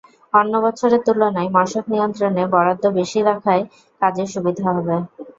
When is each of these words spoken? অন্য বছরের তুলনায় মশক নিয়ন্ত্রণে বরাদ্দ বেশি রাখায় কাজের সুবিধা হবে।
অন্য 0.33 0.53
বছরের 0.65 1.01
তুলনায় 1.07 1.49
মশক 1.55 1.85
নিয়ন্ত্রণে 1.91 2.43
বরাদ্দ 2.53 2.83
বেশি 2.97 3.19
রাখায় 3.29 3.63
কাজের 4.01 4.27
সুবিধা 4.33 4.65
হবে। 4.69 4.95